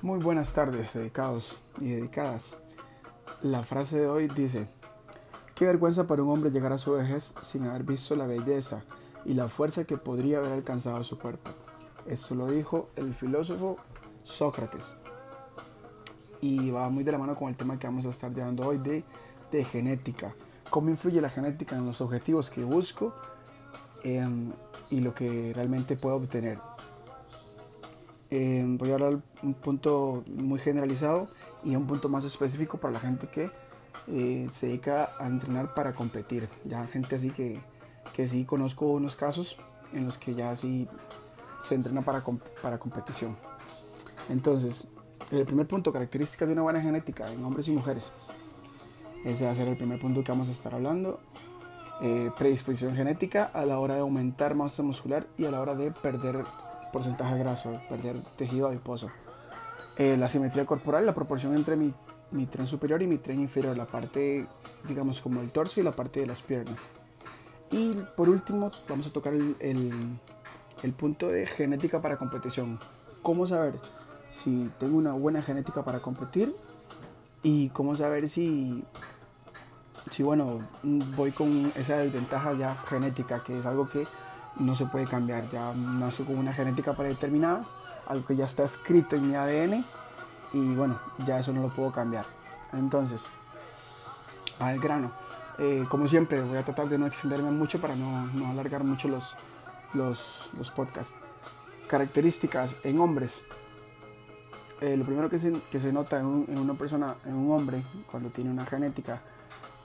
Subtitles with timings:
[0.00, 2.56] Muy buenas tardes, dedicados y dedicadas.
[3.42, 4.68] La frase de hoy dice,
[5.56, 8.84] qué vergüenza para un hombre llegar a su vejez sin haber visto la belleza
[9.24, 11.50] y la fuerza que podría haber alcanzado su cuerpo.
[12.06, 13.76] Esto lo dijo el filósofo
[14.22, 14.96] Sócrates.
[16.40, 18.78] Y va muy de la mano con el tema que vamos a estar llevando hoy
[18.78, 19.02] de,
[19.50, 20.32] de genética.
[20.70, 23.12] Cómo influye la genética en los objetivos que busco
[24.04, 24.52] em,
[24.92, 26.60] y lo que realmente puedo obtener.
[28.30, 31.26] Eh, voy a hablar un punto muy generalizado
[31.64, 33.50] y un punto más específico para la gente que
[34.08, 36.44] eh, se dedica a entrenar para competir.
[36.64, 37.60] Ya gente así que,
[38.14, 39.56] que sí conozco unos casos
[39.92, 40.86] en los que ya sí
[41.64, 42.22] se entrena para,
[42.62, 43.36] para competición.
[44.28, 44.88] Entonces,
[45.32, 48.10] el primer punto, características de una buena genética en hombres y mujeres.
[49.24, 51.20] Ese va a ser el primer punto que vamos a estar hablando.
[52.00, 55.90] Eh, predisposición genética a la hora de aumentar masa muscular y a la hora de
[55.90, 56.44] perder
[56.92, 59.10] porcentaje graso, perder tejido adiposo.
[59.98, 61.92] Eh, la simetría corporal, la proporción entre mi,
[62.30, 64.46] mi, tren superior y mi tren inferior, la parte,
[64.86, 66.78] digamos, como el torso y la parte de las piernas.
[67.70, 70.18] Y por último, vamos a tocar el, el,
[70.82, 72.78] el punto de genética para competición.
[73.22, 73.74] ¿Cómo saber
[74.30, 76.54] si tengo una buena genética para competir?
[77.42, 78.84] Y cómo saber si,
[80.10, 80.60] si bueno,
[81.16, 84.04] voy con esa desventaja ya genética, que es algo que
[84.60, 85.48] no se puede cambiar.
[85.50, 87.64] Ya nace con una genética predeterminada,
[88.06, 89.84] algo que ya está escrito en mi ADN
[90.52, 92.24] y bueno, ya eso no lo puedo cambiar.
[92.72, 93.20] Entonces,
[94.60, 95.10] al grano.
[95.58, 99.08] Eh, como siempre, voy a tratar de no extenderme mucho para no, no alargar mucho
[99.08, 99.34] los,
[99.94, 101.14] los, los, podcasts.
[101.88, 103.32] Características en hombres.
[104.80, 107.50] Eh, lo primero que se, que se nota en, un, en, una persona, en un
[107.50, 109.20] hombre, cuando tiene una genética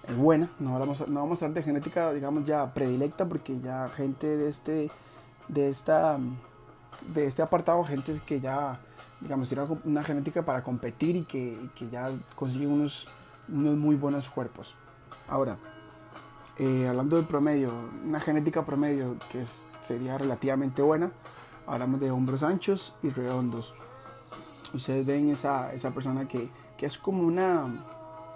[0.08, 0.50] es buena.
[0.59, 4.28] No vamos, a, no vamos a hablar de genética, digamos, ya predilecta, porque ya gente
[4.38, 4.88] de este,
[5.48, 6.18] de esta,
[7.14, 8.80] de este apartado, gente que ya,
[9.22, 13.08] digamos, tiene una genética para competir y que, que ya consiguen unos,
[13.50, 14.76] unos muy buenos cuerpos.
[15.28, 15.58] Ahora,
[16.58, 17.72] eh, hablando del promedio,
[18.06, 19.44] una genética promedio que
[19.82, 21.11] sería relativamente buena,
[21.66, 23.73] hablamos de hombros anchos y redondos.
[24.73, 27.64] Ustedes ven esa, esa persona que, que es como, una,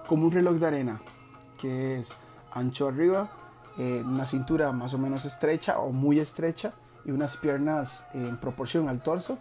[0.07, 0.99] como un reloj de arena,
[1.59, 2.09] que es
[2.51, 3.27] ancho arriba,
[3.77, 6.73] eh, una cintura más o menos estrecha o muy estrecha
[7.05, 9.37] y unas piernas en proporción al torso,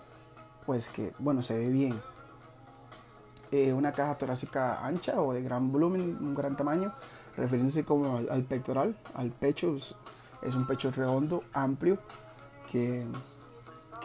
[0.67, 1.95] pues que bueno, se ve bien.
[3.53, 6.93] Eh, una caja torácica ancha o de gran volumen, un gran tamaño,
[7.37, 9.95] refiriéndose como al, al pectoral, al pecho, es,
[10.43, 11.99] es, un pecho redondo, amplio,
[12.71, 13.07] que,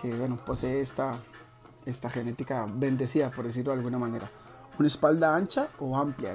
[0.01, 1.11] que bueno, posee esta,
[1.85, 4.27] esta genética bendecida, por decirlo de alguna manera.
[4.77, 6.33] Una espalda ancha o amplia,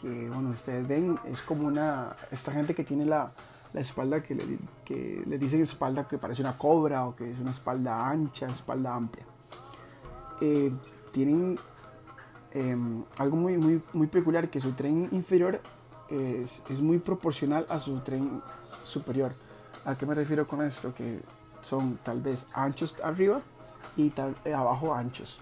[0.00, 3.32] que bueno, ustedes ven, es como una, esta gente que tiene la,
[3.72, 4.44] la espalda que le,
[4.84, 8.94] que le dicen espalda que parece una cobra o que es una espalda ancha, espalda
[8.94, 9.26] amplia.
[10.40, 10.70] Eh,
[11.12, 11.56] tienen
[12.52, 12.76] eh,
[13.18, 15.60] algo muy, muy, muy peculiar, que su tren inferior
[16.10, 19.32] es, es, muy proporcional a su tren superior.
[19.86, 20.94] ¿A qué me refiero con esto?
[20.94, 21.20] Que
[21.62, 23.40] son tal vez anchos arriba
[23.96, 25.40] y tal, eh, abajo anchos.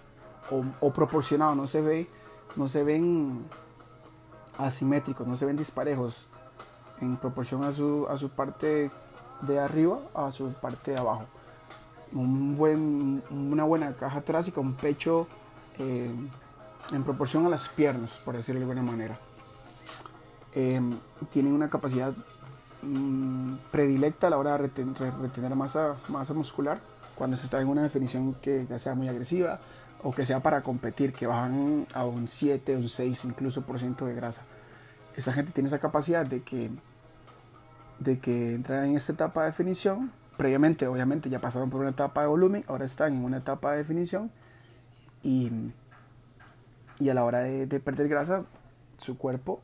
[0.50, 2.06] O, o proporcionado, no se ve,
[2.56, 3.44] no se ven
[4.58, 6.26] asimétricos, no se ven disparejos
[7.00, 8.90] en proporción a su, a su parte
[9.42, 11.24] de arriba a su parte de abajo.
[12.12, 15.26] Un buen, una buena caja torácica, un pecho
[15.78, 16.10] eh,
[16.92, 19.18] en proporción a las piernas, por decirlo de alguna manera.
[20.54, 20.80] Eh,
[21.32, 22.14] tienen una capacidad
[22.82, 26.78] mmm, predilecta a la hora de retener, retener masa, masa muscular
[27.16, 29.58] cuando se está en una definición que ya sea muy agresiva
[30.04, 34.06] o que sea para competir, que bajan a un 7, un 6 incluso por ciento
[34.06, 34.42] de grasa.
[35.16, 36.70] Esa gente tiene esa capacidad de que,
[37.98, 40.12] de que entran en esta etapa de definición.
[40.36, 43.78] Previamente, obviamente, ya pasaron por una etapa de volumen, ahora están en una etapa de
[43.78, 44.30] definición
[45.22, 45.50] y,
[47.00, 48.44] y a la hora de, de perder grasa,
[48.98, 49.62] su cuerpo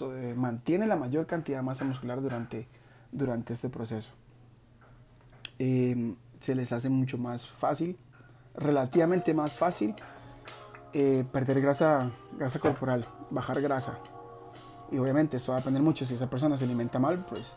[0.00, 2.66] eh, mantiene la mayor cantidad de masa muscular durante,
[3.12, 4.12] durante este proceso.
[5.58, 7.98] Eh, se les hace mucho más fácil,
[8.54, 9.94] relativamente más fácil,
[10.92, 11.98] eh, perder grasa,
[12.38, 13.98] grasa corporal, bajar grasa.
[14.90, 16.04] Y obviamente eso va a depender mucho.
[16.04, 17.54] Si esa persona se alimenta mal, pues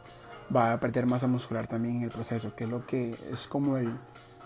[0.55, 3.77] va a perder masa muscular también en el proceso, que es lo que es como
[3.77, 3.91] el,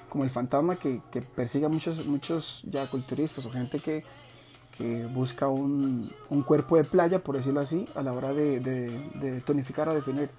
[0.10, 4.02] como el fantasma que, que persigue a muchos, muchos ya culturistas o gente que,
[4.78, 9.42] que busca un, un, cuerpo de playa, por decirlo así, a la hora de, de,
[9.42, 10.30] tonificar o definir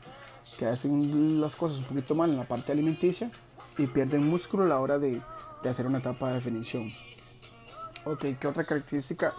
[0.59, 3.31] que hacen las cosas un poquito mal en la parte alimenticia
[3.77, 5.21] y pierden músculo a la hora de,
[5.69, 6.91] hacer una etapa de definición.
[8.05, 9.33] Ok, ¿qué otra característica?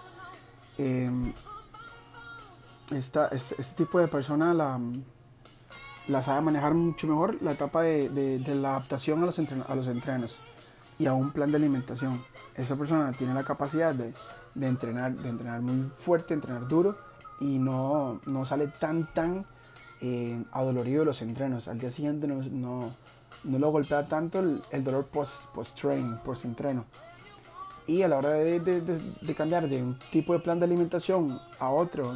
[0.77, 1.09] Eh,
[2.91, 4.80] este, tipo de persona la,
[6.07, 9.88] la, sabe manejar mucho mejor la etapa de, la adaptación a los, entren, a los
[9.88, 10.59] entrenos
[11.00, 12.19] y a un plan de alimentación.
[12.57, 14.13] esa persona tiene la capacidad de,
[14.68, 16.94] entrenar, de entrenar muy fuerte, entrenar duro
[17.40, 19.46] y no, no sale tan, tan
[20.01, 21.69] eh, adolorido de los entrenos.
[21.69, 26.84] Al día siguiente no, no, lo golpea tanto el, dolor post-train, post-entreno.
[27.88, 31.69] Y a la hora de, de, cambiar de un tipo de plan de alimentación a
[31.69, 32.12] otro,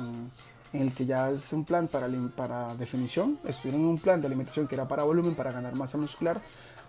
[0.73, 4.27] en, el que ya es un plan para, para definición, estuvieron en un plan de
[4.27, 6.39] alimentación que era para volumen, para ganar masa muscular,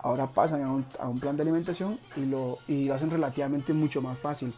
[0.05, 0.71] ahora pasan a
[1.07, 4.53] un, plan de alimentación y lo, y lo hacen relativamente mucho más fácil.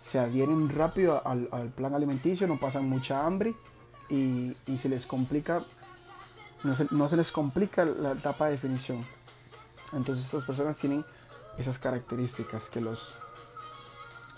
[0.00, 3.52] Se adhieren rápido al, al plan alimenticio, no pasan mucha hambre
[4.08, 5.60] y, y se les complica,
[6.62, 9.04] no se, no se, les complica la etapa de definición.
[9.92, 11.04] Entonces estas personas tienen
[11.58, 13.18] esas características que los,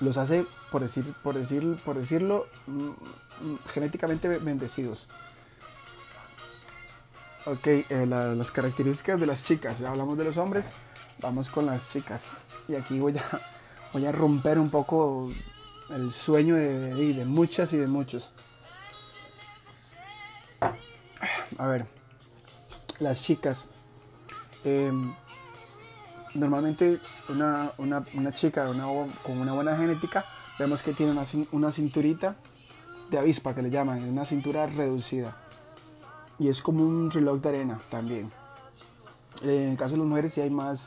[0.00, 5.08] los hace, por, decir, por, decir, por decirlo, mm, mm, genéticamente bendecidos.
[7.50, 9.78] Ok, eh, las características de las chicas.
[9.78, 10.66] Ya hablamos de los hombres,
[11.22, 12.24] vamos con las chicas.
[12.68, 13.40] Y aquí voy a,
[13.94, 15.30] voy a romper un poco
[15.88, 18.34] el sueño de, muchas y de muchos.
[21.56, 21.86] A ver,
[23.00, 23.68] las chicas.
[24.64, 25.10] Em,
[26.34, 26.98] normalmente
[27.30, 27.70] una,
[28.34, 30.22] chica con una buena genética,
[30.58, 32.36] vemos que tiene una, una cinturita
[33.10, 35.34] de avispa que le llaman, una cintura reducida
[36.38, 38.28] y es como un reloj de arena también.
[39.42, 40.80] En el caso de las mujeres sí hay más,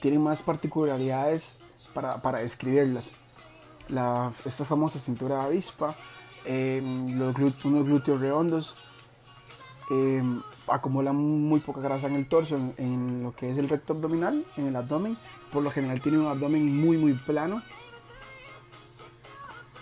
[0.00, 1.58] tienen más particularidades
[1.94, 3.10] para, para describirlas.
[3.88, 5.94] La, esta famosa cintura avispa,
[6.44, 7.34] em, los
[7.64, 8.76] unos glúteos redondos,
[9.90, 14.42] em, acumulan muy poca grasa en el torso, en, lo que es el recto abdominal,
[14.56, 15.16] en el abdomen.
[15.52, 17.60] Por lo general tiene un abdomen muy muy plano.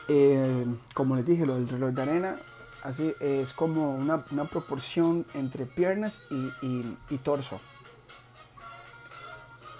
[0.09, 2.35] Em, como les dije, lo del reloj de arena
[2.83, 4.19] Así es como una,
[4.51, 7.61] proporción entre piernas y, torso.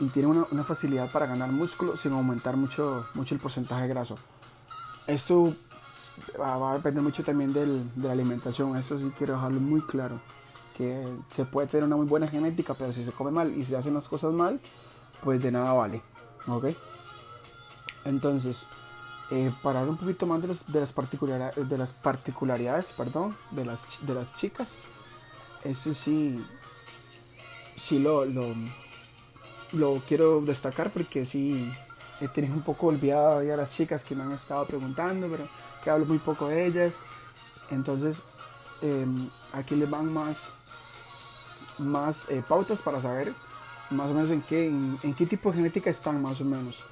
[0.01, 4.17] Y tiene una, facilidad para ganar músculo sin aumentar mucho, mucho el porcentaje graso.
[5.07, 5.53] Esto
[6.39, 8.77] va, a depender mucho también de la alimentación.
[8.77, 10.21] Eso sí quiero dejarlo muy claro.
[10.77, 13.77] Que se puede tener una muy buena genética, pero si se come mal y se
[13.77, 14.61] hacen las cosas mal,
[15.25, 16.03] pues de nada vale.
[16.49, 16.67] ¿Ok?
[18.05, 18.67] Entonces,
[19.31, 23.37] eh, para hablar un poquito más de las, de las, particularidades, de las particularidades perdón,
[23.53, 24.71] de, las, de las chicas,
[25.65, 26.43] eso sí,
[27.77, 28.55] sí lo, lo,
[29.73, 31.71] lo quiero destacar porque sí
[32.21, 35.45] he tenido un poco olvidado ya las chicas que me han estado preguntando, pero
[35.83, 36.95] que hablo muy poco de ellas.
[37.71, 38.37] Entonces,
[38.83, 40.53] em, aquí les van más,
[41.79, 43.33] más eh, pautas para saber
[43.91, 46.85] más o menos en qué, en qué tipo de genética están más o menos.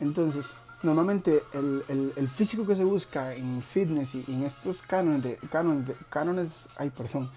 [0.00, 0.46] Entonces,
[0.82, 5.86] normalmente el, el, físico que se busca en fitness y en estos cánones de, cánones,
[5.88, 7.28] de, cánones, ay, perdón,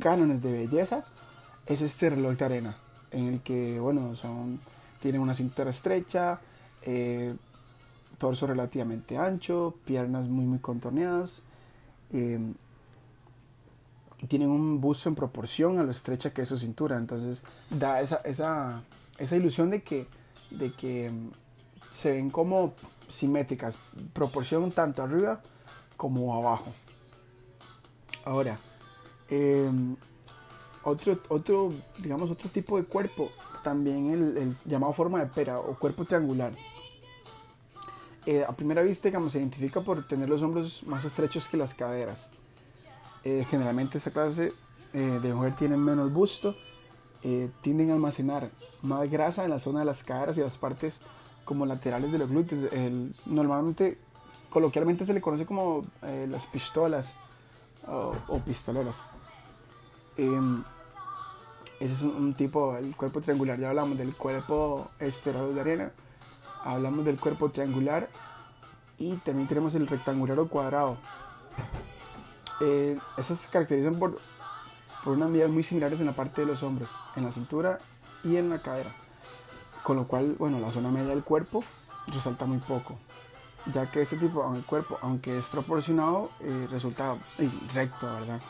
[0.00, 1.04] cánones de belleza
[1.66, 2.76] es este reloj de arena
[3.10, 4.58] en el que, bueno, son,
[5.00, 6.40] tienen una cintura estrecha,
[6.82, 7.34] eh,
[8.18, 11.42] torso relativamente ancho, piernas muy muy contorneadas,
[12.12, 12.38] eh,
[14.28, 17.42] tienen un busto en proporción a lo estrecha que es su cintura, entonces
[17.78, 18.82] da esa, esa,
[19.18, 20.06] esa ilusión de que,
[20.50, 21.10] de que
[21.96, 22.74] se ven como
[23.08, 25.40] simétricas, proporción tanto arriba
[25.96, 26.70] como abajo.
[28.26, 28.54] Ahora,
[29.30, 29.96] em,
[30.82, 33.30] otro, otro, digamos, otro tipo de cuerpo,
[33.64, 36.52] también el, llamado forma de pera o cuerpo triangular.
[38.26, 41.72] Eh, a primera vista, digamos, se identifica por tener los hombros más estrechos que las
[41.72, 42.28] caderas.
[43.24, 44.52] Eh, generalmente esta clase
[44.92, 46.54] eh, de mujer tiene menos busto,
[47.60, 48.48] tienden a almacenar
[48.82, 51.00] más grasa en la zona de las caderas y las partes
[51.46, 52.70] como laterales de los glúteos.
[53.24, 53.96] normalmente,
[54.50, 57.14] coloquialmente se le conoce como eh, las pistolas
[57.86, 58.96] o, pistoleras.
[60.18, 60.62] Em,
[61.80, 63.58] ese es un, tipo, el cuerpo triangular.
[63.58, 65.92] Ya hablamos del cuerpo esterado de arena,
[66.64, 68.06] hablamos del cuerpo triangular
[68.98, 70.98] y también tenemos el rectangular o cuadrado.
[72.60, 74.18] Eh, esos se caracterizan por,
[75.04, 77.78] por unas medidas muy similares en la parte de los hombros, en la cintura
[78.24, 78.90] y en la cadera
[79.86, 81.62] con lo cual, bueno, la zona media del cuerpo
[82.08, 82.98] resalta muy poco,
[83.72, 87.14] ya que ese tipo de cuerpo, aunque es proporcionado, eh, resulta
[87.72, 88.40] recto, ¿verdad?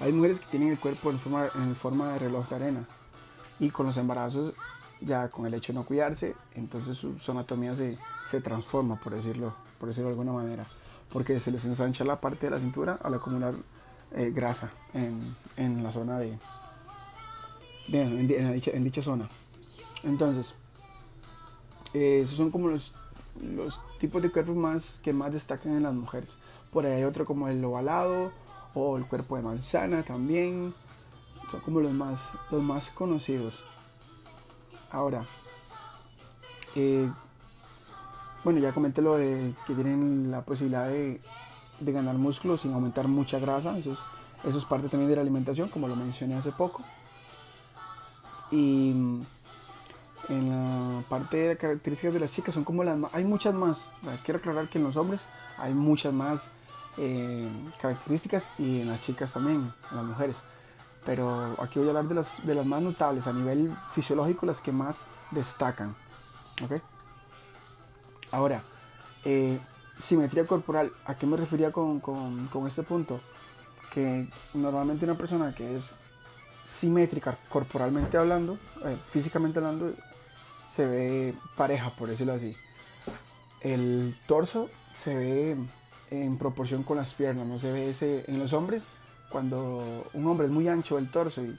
[0.00, 2.88] Hay mujeres que tienen el cuerpo en forma, en forma de reloj de arena
[3.60, 4.54] y con los embarazos,
[5.02, 9.54] ya con el hecho de no cuidarse, entonces su, anatomía se, se, transforma, por decirlo,
[9.78, 10.64] por decirlo de alguna manera,
[11.12, 13.52] porque se les ensancha la parte de la cintura al acumular
[14.12, 16.38] eh, grasa en, en la zona de,
[17.92, 19.28] en, dicha, zona.
[20.04, 20.54] Entonces,
[21.94, 22.92] eh, esos son como los,
[23.54, 26.36] los tipos de cuerpos más que más destacan en las mujeres.
[26.72, 28.32] Por ahí hay otro como el ovalado
[28.74, 30.74] o el cuerpo de manzana también.
[31.50, 33.62] Son como los más, los más conocidos.
[34.90, 35.22] Ahora,
[36.74, 37.06] Eh,
[38.44, 41.20] bueno, ya comenté lo de que tienen la posibilidad de,
[41.80, 43.76] ganar músculo sin aumentar mucha grasa.
[43.76, 43.98] Eso es,
[44.44, 46.82] eso es parte también de la alimentación, como lo mencioné hace poco.
[48.52, 49.20] Y mm,
[50.28, 53.94] en la parte de características de las chicas son como las más, hay muchas más.
[54.24, 55.22] Quiero aclarar que en los hombres
[55.58, 56.42] hay muchas más
[56.98, 60.36] eh, características y en las chicas también, en las mujeres.
[61.04, 64.60] Pero aquí voy a hablar de las, de las más notables a nivel fisiológico, las
[64.60, 65.00] que más
[65.32, 65.96] destacan.
[66.62, 66.80] ¿okay?
[68.30, 68.62] Ahora,
[69.24, 69.58] eh,
[69.98, 72.00] simetría corporal, ¿a qué me refería con,
[72.66, 73.20] este punto?
[73.92, 75.94] Que normalmente una persona que es
[76.64, 79.92] simétrica corporalmente hablando, eh, físicamente hablando,
[80.70, 82.56] se ve pareja, por decirlo así.
[83.60, 85.56] El torso se ve
[86.10, 88.84] en proporción con las piernas, no se ve ese en los hombres
[89.32, 91.58] cuando un hombre es muy ancho el torso y,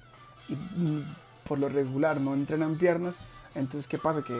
[1.48, 3.16] por lo regular no entrenan piernas,
[3.56, 4.34] entonces qué pasa que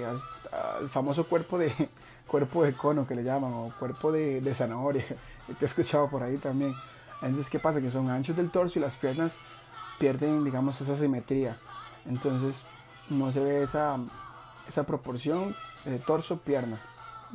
[0.82, 1.74] el famoso cuerpo de
[2.28, 5.04] cuerpo de cono que le llaman, o cuerpo de, de zanahoria,
[5.60, 6.74] que he escuchado por ahí también.
[7.22, 7.80] Entonces, ¿qué pasa?
[7.80, 9.38] Que son anchos del torso y las piernas
[10.04, 11.56] pierden, digamos, esa simetría.
[12.06, 12.64] Entonces,
[13.10, 13.98] no se ve esa,
[14.68, 15.56] esa proporción
[15.86, 16.78] de torso-pierna.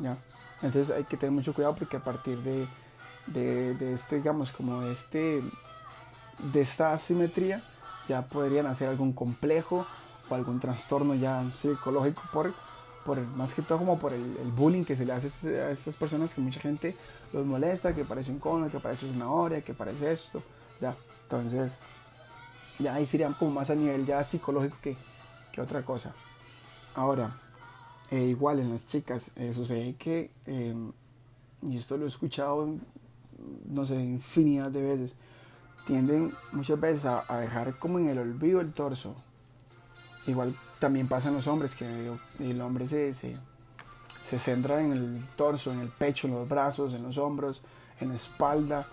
[0.03, 0.19] ¿ya?
[0.61, 2.67] Entonces, hay que tener mucho cuidado porque a partir de,
[3.29, 5.43] de, este, digamos, como de, este,
[6.53, 7.63] de esta asimetría,
[8.07, 9.87] ya podrían hacer algún complejo
[10.29, 12.53] o algún trastorno ya psicológico por
[13.39, 14.23] más que todo como por el,
[14.55, 16.95] bullying que se le hace a estas personas que mucha gente
[17.33, 20.43] los molesta, que parece un cono, que parece una hora, que parece esto,
[20.79, 21.79] ya, entonces
[22.79, 24.97] ya ahí serían como más a nivel ya psicológico que,
[25.53, 26.13] que otra cosa.
[26.95, 27.37] Ahora,
[28.11, 30.93] eh, igual en las chicas, eh, sucede que, em,
[31.63, 32.77] y esto lo he escuchado,
[33.67, 35.17] no sé, infinidad de veces,
[35.87, 39.15] tienden muchas veces a, dejar como en el olvido el torso.
[40.27, 43.33] Igual también pasa en los hombres, que el hombre se, se,
[44.29, 47.63] se, centra en el torso, en el pecho, en los brazos, en los hombros,
[48.01, 48.87] en la espalda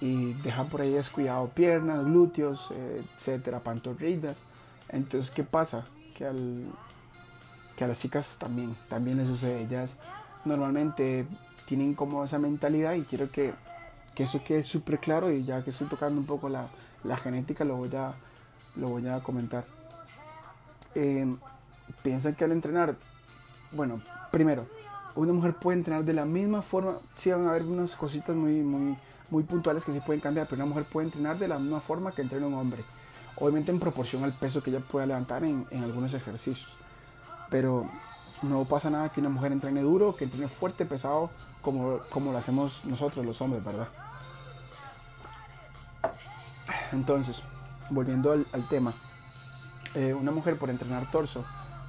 [0.00, 2.72] y deja por ahí descuidado piernas, glúteos,
[3.16, 4.38] etcétera, pantorrillas.
[4.88, 5.84] Entonces, ¿qué pasa?
[6.16, 6.64] Que, al,
[7.76, 9.62] que a las chicas también, también les sucede.
[9.62, 9.96] Ellas
[10.44, 11.26] normalmente
[11.66, 13.52] tienen como esa mentalidad y quiero que,
[14.14, 16.68] que eso quede súper claro y ya que estoy tocando un poco la,
[17.02, 18.12] la genética lo voy a,
[18.76, 19.64] lo voy a comentar.
[20.94, 21.36] Em,
[22.02, 22.96] piensan que al entrenar,
[23.72, 24.66] bueno, primero,
[25.16, 28.60] una mujer puede entrenar de la misma forma, sí van a haber unas cositas muy,
[28.62, 28.96] muy,
[29.30, 32.12] muy puntuales que sí pueden cambiar, pero una mujer puede entrenar de la misma forma
[32.12, 32.84] que entrena un hombre,
[33.36, 36.76] obviamente en proporción al peso que ella pueda levantar en, en algunos ejercicios,
[37.50, 37.88] pero
[38.42, 41.30] no pasa nada que una mujer entrene duro, que entrene fuerte, pesado,
[41.62, 43.88] como, como lo hacemos nosotros los hombres, ¿verdad?
[46.92, 47.42] Entonces,
[47.90, 48.92] volviendo al, tema,
[49.94, 51.44] eh, una mujer por entrenar torso,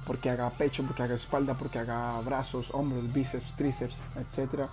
[0.06, 4.66] porque haga pecho, porque haga espalda, porque haga brazos, hombros, bíceps, tríceps, etc.,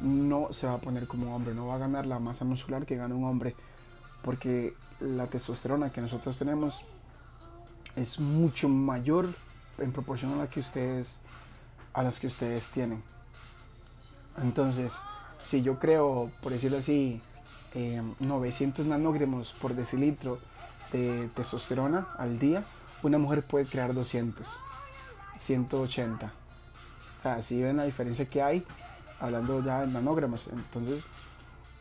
[0.00, 2.96] no se va a poner como hombre, no va a ganar la masa muscular que
[2.96, 3.54] gana un hombre,
[4.22, 6.84] porque la testosterona que nosotros tenemos
[7.96, 9.26] es mucho mayor
[9.78, 11.26] en proporción a la que ustedes
[11.94, 13.02] a las que ustedes tienen.
[14.42, 14.92] Entonces,
[15.44, 17.20] si yo creo, por decirlo así,
[18.20, 20.38] 900 eh, nanogramos por decilitro
[20.92, 22.62] de testosterona al día,
[23.02, 24.46] una mujer puede crear 200,
[25.36, 26.26] 180.
[26.26, 28.64] O sea, si ven la diferencia que hay,
[29.20, 30.48] hablando ya en nanógramas.
[30.48, 31.04] Entonces,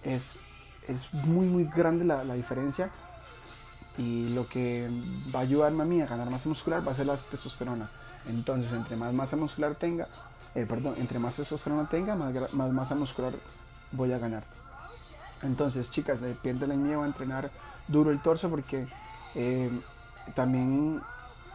[0.04, 0.40] es,
[0.88, 2.90] es muy, muy grande la, la, diferencia.
[3.98, 4.90] Y lo que
[5.34, 7.90] va a ayudarme a mí a ganar masa muscular va a ser la testosterona.
[8.30, 10.08] Entonces, entre más masa muscular tenga,
[10.54, 13.34] eh, perdón, entre más testosterona tenga, más, más masa muscular
[13.92, 14.44] voy a ganar.
[15.44, 17.50] Entonces, chicas, eh, pierden el miedo a entrenar
[17.88, 18.86] duro el torso porque
[19.36, 19.72] eh,
[20.36, 21.02] también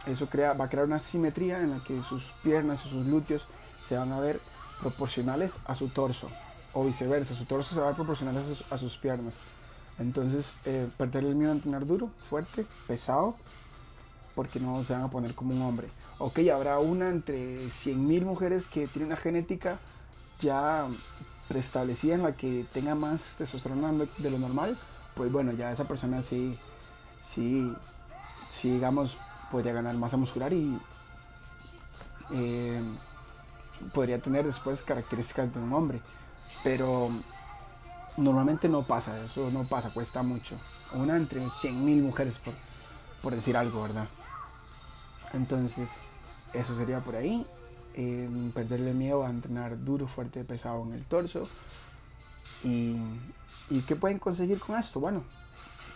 [0.07, 3.45] eso crea, va a crear una simetría en la que sus piernas y sus glúteos
[3.81, 4.39] se van a ver
[4.81, 6.29] proporcionales a su torso
[6.73, 8.35] o viceversa, su torso se va a ver proporcional
[8.71, 9.35] a sus, piernas.
[9.99, 13.35] Entonces, eh, perder el miedo a entrenar duro, fuerte, pesado,
[14.33, 15.87] porque no se van a poner como un hombre.
[16.17, 19.77] Ok, habrá una entre 100.000 mujeres que tiene una genética
[20.39, 20.87] ya
[21.47, 24.75] preestablecida en la que tenga más testosterona de lo normal,
[25.15, 26.57] pues bueno, ya esa persona sí,
[27.21, 27.71] sí,
[28.49, 29.17] sí digamos,
[29.51, 30.79] podría ganar masa muscular y
[32.31, 32.81] eh,
[33.93, 36.01] podría tener después características de un hombre.
[36.63, 37.09] Pero
[38.17, 40.55] normalmente no pasa, eso no pasa, cuesta mucho.
[40.93, 42.53] Una entre 100.000 mujeres, por,
[43.21, 44.07] por decir algo, ¿verdad?
[45.33, 45.89] Entonces,
[46.53, 47.45] eso sería por ahí
[48.53, 51.47] perderle miedo a entrenar duro, fuerte, pesado en el torso.
[52.63, 52.95] Y,
[53.69, 54.99] ¿Y qué pueden conseguir con esto?
[54.99, 55.23] Bueno,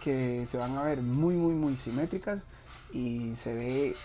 [0.04, 2.42] que se van a ver muy, muy, muy simétricas
[2.94, 3.96] y se ve,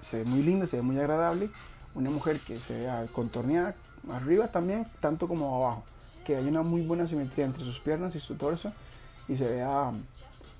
[0.00, 1.50] se ve muy lindo, se ve muy agradable.
[1.94, 3.74] Una mujer que se vea contorneada
[4.10, 5.84] arriba también, tanto como abajo,
[6.24, 8.72] que haya una muy buena simetría entre sus piernas y su torso
[9.28, 9.92] y se vea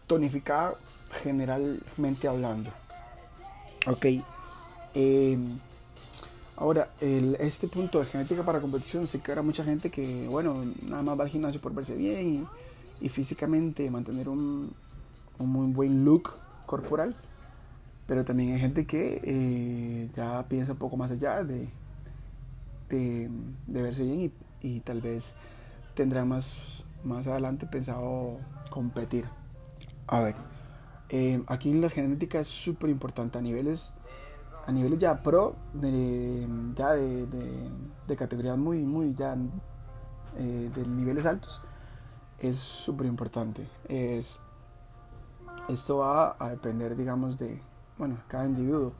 [0.06, 0.74] tonificada
[1.22, 2.70] generalmente hablando.
[3.86, 4.06] Ok.
[4.94, 5.38] Eh,
[6.56, 11.02] ahora, este punto de genética para competición, sé que habrá mucha gente que, bueno, nada
[11.02, 12.46] más va al gimnasio por verse bien
[13.00, 14.72] y, físicamente mantener un,
[15.38, 16.30] un, muy buen look
[16.66, 17.16] corporal.
[18.06, 21.68] Pero también hay gente que eh, ya piensa un poco más allá de,
[22.88, 25.34] de, verse bien y, tal vez
[25.94, 26.54] tendrá más,
[27.04, 28.38] más adelante pensado
[28.70, 29.24] competir.
[30.08, 30.34] A ver,
[31.08, 33.94] eh, aquí la genética es súper importante a niveles
[34.66, 37.26] a niveles ya pro de, ya de,
[38.06, 39.36] de, categorías muy muy ya
[40.36, 41.62] eh, de niveles altos.
[42.38, 43.66] Es súper importante.
[43.88, 44.40] Es
[45.68, 47.60] esto va a depender digamos de
[48.02, 48.92] bueno cada individuo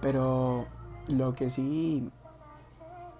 [0.00, 0.66] pero
[1.08, 2.10] lo que sí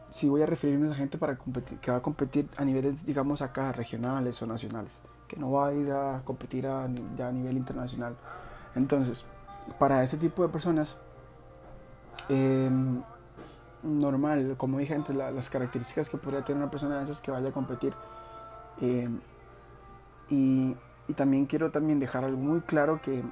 [0.08, 3.04] sí voy a referirme a la gente para competir que va a competir a niveles
[3.06, 7.32] digamos acá regionales o nacionales que no va a ir a competir a, ya a
[7.32, 8.16] nivel internacional
[8.74, 9.24] entonces
[9.78, 10.96] para ese tipo de personas
[12.28, 13.02] Em,
[13.82, 17.48] normal, como dije antes, las características que podría tener una persona de esas que vaya
[17.48, 17.94] a competir.
[18.80, 19.20] Em,
[20.28, 20.76] y,
[21.08, 23.22] y, también quiero también dejar algo muy claro que,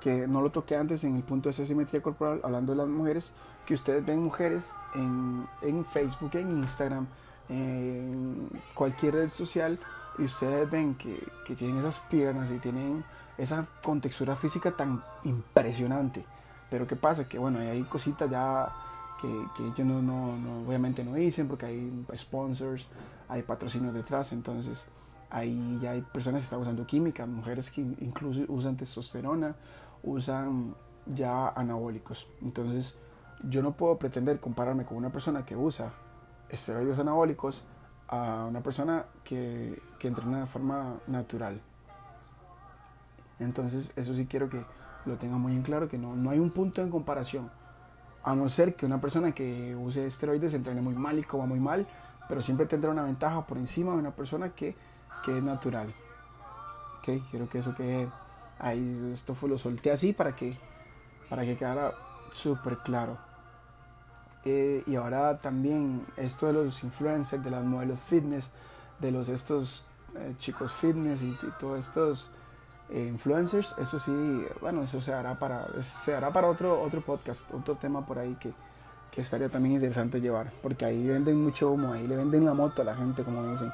[0.00, 2.88] que, no lo toqué antes en el punto de esa simetría corporal, hablando de las
[2.88, 3.34] mujeres,
[3.66, 7.06] que ustedes ven mujeres en, en Facebook, en Instagram,
[7.48, 9.78] en cualquier red social,
[10.18, 13.04] y ustedes ven que, que tienen esas piernas y tienen
[13.38, 16.24] esa contextura física tan impresionante
[16.70, 17.28] pero ¿qué pasa?
[17.28, 18.72] Que bueno, hay cositas ya
[19.20, 22.88] que, que ellos no, no, obviamente no dicen porque hay sponsors,
[23.28, 24.88] hay patrocinios detrás, entonces
[25.30, 29.54] ahí ya hay personas que están usando química, mujeres que incluso usan testosterona,
[30.02, 30.74] usan
[31.06, 32.28] ya anabólicos.
[32.42, 32.94] Entonces
[33.42, 35.92] yo no puedo pretender compararme con una persona que usa
[36.48, 37.64] esteroides anabólicos
[38.08, 41.60] a una persona que, que entrena de forma natural.
[43.38, 44.62] Entonces eso sí quiero que
[45.04, 47.50] lo tenga muy en claro, que no, no hay un punto en comparación.
[48.22, 51.60] A no ser que una persona que use esteroides entrene muy mal y coma muy
[51.60, 51.86] mal,
[52.28, 54.74] pero siempre tendrá una ventaja por encima de una persona que,
[55.24, 55.92] que es natural.
[56.98, 57.22] ¿Ok?
[57.30, 58.08] Quiero que eso quede
[58.58, 60.54] ahí, esto fue, lo solté así para que,
[61.28, 61.94] para que quedara
[62.32, 63.18] súper claro.
[64.44, 68.44] Eh, y ahora también esto de los influencers, de las modelos fitness,
[69.00, 72.30] de los estos eh, chicos fitness y, todos estos
[72.90, 77.52] eh, influencers, eso sí, bueno, eso se hará para, se hará para otro, otro podcast,
[77.52, 78.52] otro tema por ahí que,
[79.10, 82.82] que estaría también interesante llevar, porque ahí venden mucho humo, ahí le venden la moto
[82.82, 83.72] a la gente, como dicen.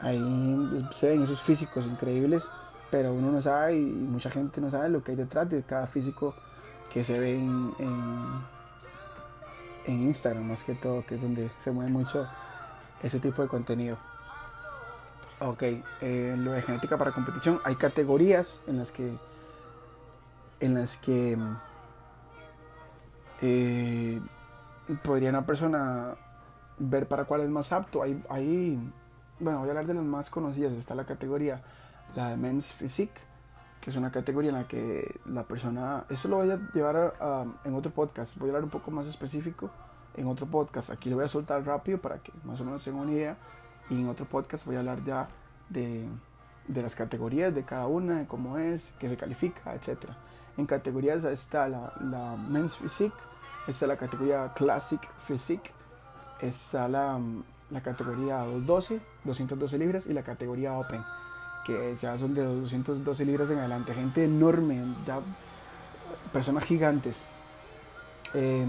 [0.00, 2.48] Ahí se ven esos físicos increíbles,
[2.90, 5.86] pero uno no sabe y mucha gente no sabe lo que hay detrás de cada
[5.86, 6.34] físico
[6.92, 7.74] que se ve en,
[9.86, 12.26] en Instagram, más que todo, que es donde se mueve mucho
[13.02, 13.98] ese tipo de contenido.
[15.40, 15.62] Ok,
[16.00, 19.12] en lo de genética para competición hay categorías en las que
[20.60, 21.38] en las que
[23.40, 24.20] eh,
[25.04, 26.16] podría una persona
[26.78, 28.02] ver para cuál es más apto.
[28.02, 28.78] Hay, hay,
[29.38, 30.72] bueno, voy a hablar de las más conocidas.
[30.72, 31.62] Está la categoría,
[32.14, 33.20] la de Men's Physique,
[33.80, 37.14] que es una categoría en la que la persona, eso lo voy a llevar
[37.64, 39.70] en otro podcast, voy a hablar un poco más específico
[40.16, 40.90] en otro podcast.
[40.90, 43.36] Aquí lo voy a soltar rápido para que más o menos tengan una idea
[43.90, 45.28] y en otro podcast voy a hablar ya
[45.68, 46.06] de,
[46.66, 50.10] de las categorías de cada una, de cómo es, qué se califica, etc.
[50.56, 53.14] En categorías está la, Men's Physique,
[53.66, 55.70] está la categoría Classic Physique,
[56.40, 57.18] está la,
[57.70, 61.02] la categoría 212, 212 libras y la categoría Open,
[61.68, 65.20] que ya son de 212 libras en adelante, gente enorme, ya
[66.32, 67.18] personas gigantes.
[68.34, 68.66] Eh,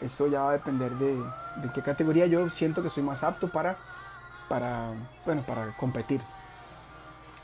[0.00, 3.48] eso ya va a depender de, de qué categoría yo siento que soy más apto
[3.48, 3.76] para
[4.52, 4.92] para,
[5.24, 6.20] bueno, para competir.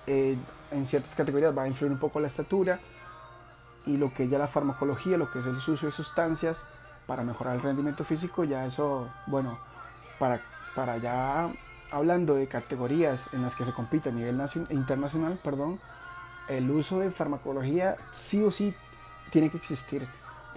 [0.06, 0.36] Eh,
[0.70, 2.80] en ciertas categorías va a influir un poco la estatura
[3.86, 6.64] y lo que ya la farmacología, lo que es el uso de sustancias
[7.06, 9.58] para mejorar el rendimiento físico, ya eso, bueno,
[10.18, 10.38] para,
[10.74, 11.48] para ya
[11.90, 15.78] hablando de categorías en las que se compite a nivel internacional, perdón,
[16.48, 18.74] el uso de farmacología sí o sí
[19.30, 20.02] tiene que existir,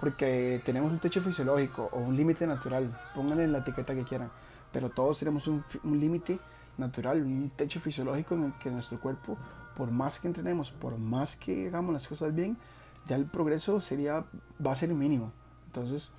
[0.00, 4.30] porque tenemos un techo fisiológico o un límite natural, pónganle la etiqueta que quieran
[4.72, 6.38] pero todos tenemos un, límite
[6.78, 9.36] natural, un techo fisiológico en el que nuestro cuerpo,
[9.76, 12.56] por más que entrenemos, por más que hagamos las cosas bien,
[13.06, 14.24] ya el progreso sería,
[14.64, 15.30] va a ser mínimo.
[15.66, 16.10] Entonces,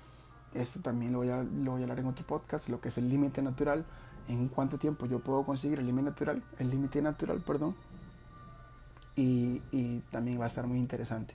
[0.54, 2.98] esto también lo voy a, lo voy a hablar en otro podcast, lo que es
[2.98, 3.84] el límite natural,
[4.28, 7.74] en cuánto tiempo yo puedo conseguir el límite natural, el límite natural, perdón,
[9.16, 9.60] y,
[10.10, 11.34] también va a estar muy interesante.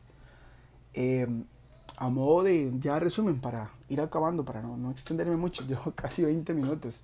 [0.94, 1.28] Eh,
[1.98, 6.24] a modo de ya resumen para ir acabando, para no, no extenderme mucho, llevo casi
[6.24, 7.04] 20 minutos,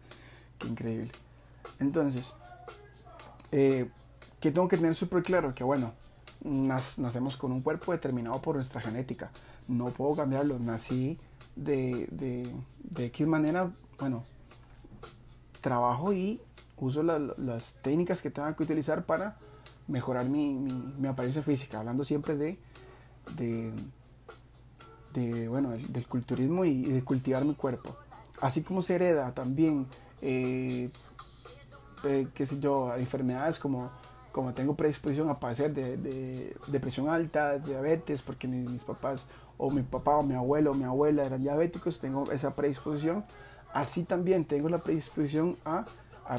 [0.57, 1.11] qué increíble.
[1.79, 2.33] Entonces,
[3.51, 3.89] eh,
[4.39, 5.93] que tengo que tener súper claro que bueno,
[6.43, 9.31] nacemos con un cuerpo determinado por nuestra genética,
[9.67, 11.17] no puedo cambiarlo, nací
[11.55, 12.47] de, de,
[12.83, 14.23] de qué manera, bueno,
[15.65, 16.39] trabajo y
[16.77, 19.35] uso las técnicas que tengo que utilizar para
[19.87, 22.55] mejorar mi, mi, apariencia física, hablando siempre de,
[23.37, 23.73] de,
[25.15, 27.95] de bueno, del, culturismo y, de cultivar mi cuerpo.
[28.41, 29.87] Así como se hereda también,
[30.21, 30.91] eh,
[32.03, 33.89] eh, qué sé yo, enfermedades como,
[34.31, 39.25] como tengo predisposición a padecer de, de depresión alta, diabetes, porque mis papás
[39.57, 43.25] o mi papá o mi abuelo o mi abuela eran diabéticos, tengo esa predisposición.
[43.75, 45.83] Así también tengo la predisposición a,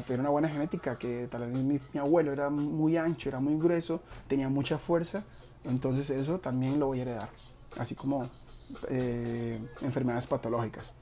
[0.07, 4.01] tener una buena genética, que tal vez mi, abuelo era muy ancho, era muy grueso,
[4.27, 5.23] tenía mucha fuerza,
[5.65, 7.29] entonces eso también lo voy a heredar,
[7.79, 8.27] así como
[8.89, 10.95] eh, enfermedades patológicas.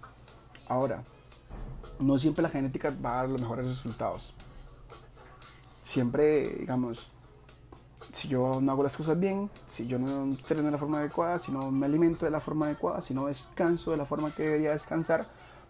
[0.68, 1.02] Ahora,
[2.02, 4.34] no siempre la genética va a dar los mejores resultados.
[5.84, 7.14] Siempre, digamos,
[8.14, 11.40] si yo no hago las cosas bien, si yo no entreno de la forma adecuada,
[11.40, 14.44] si no me alimento de la forma adecuada, si no descanso de la forma que
[14.44, 15.24] debería descansar,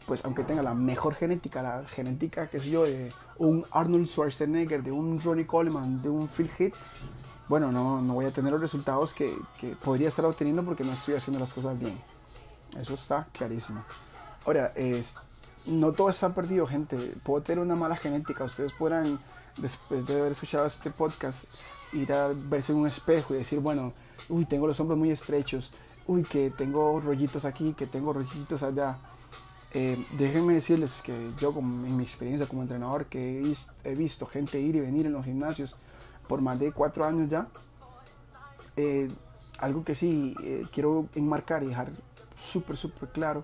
[0.07, 4.83] pues aunque tenga la mejor genética, la genética, que sé yo, de un Arnold Schwarzenegger,
[4.83, 6.75] de un Ronnie Coleman, de un Phil Heath,
[7.47, 10.93] bueno, no, no voy a tener los resultados que, que, podría estar obteniendo porque no
[10.93, 11.95] estoy haciendo las cosas bien.
[12.79, 13.83] Eso está clarísimo.
[14.45, 15.15] Ahora, es,
[15.67, 16.97] no todo está perdido, gente.
[17.23, 18.45] Puedo tener una mala genética.
[18.45, 19.19] Ustedes podrán,
[19.57, 21.45] después de haber escuchado este podcast,
[21.93, 23.93] ir a verse en un espejo y decir, bueno,
[24.29, 25.71] uy, tengo los hombros muy estrechos,
[26.07, 28.97] uy, que tengo rollitos aquí, que tengo rollitos allá.
[29.77, 33.41] Eh, déjenme decirles que yo, en mi experiencia como entrenador, que
[33.83, 35.75] he visto, gente ir y venir en los gimnasios
[36.29, 37.49] por más de cuatro años ya,
[38.77, 39.09] eh,
[39.59, 41.89] algo que sí eh, quiero enmarcar y dejar
[42.39, 43.43] súper, súper claro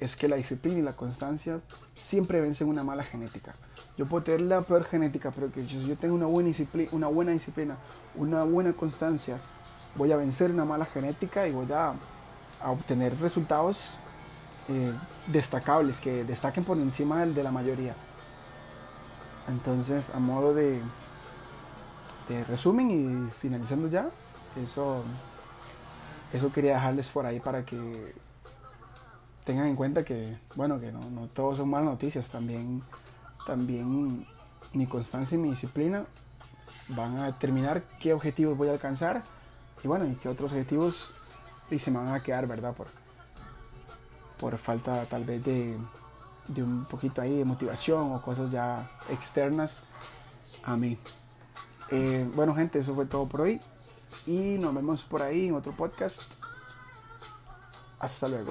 [0.00, 1.60] es que la disciplina y la constancia
[1.94, 3.54] siempre vencen una mala genética.
[3.96, 7.06] Yo puedo tener la peor genética, pero que si yo tengo una buena disciplina, una
[7.06, 7.76] buena, disciplina,
[8.16, 9.38] una buena constancia,
[9.94, 11.94] voy a vencer una mala genética y voy a,
[12.66, 13.92] obtener resultados
[14.70, 14.92] eh,
[15.28, 17.94] destacables, que destaquen por encima del de la mayoría.
[19.48, 20.80] Entonces, a modo de,
[22.48, 24.08] resumen y finalizando ya,
[24.62, 25.02] eso,
[26.32, 28.14] eso quería dejarles por ahí para que
[29.44, 32.80] tengan en cuenta que, bueno, que no, no todos son malas noticias, también,
[33.44, 34.24] también
[34.74, 36.04] mi constancia y mi disciplina
[36.90, 39.24] van a determinar qué objetivos voy a alcanzar
[39.82, 41.16] y bueno, y qué otros objetivos
[41.72, 42.72] y se me van a quedar, ¿verdad?
[42.74, 42.86] Por,
[44.40, 45.76] por falta tal vez de,
[46.48, 49.70] de un poquito ahí de motivación o cosas ya externas
[50.64, 50.98] a mí.
[51.90, 53.60] Eh, bueno gente, eso fue todo por hoy
[54.26, 56.22] y nos vemos por ahí en otro podcast.
[58.00, 58.50] Hasta luego.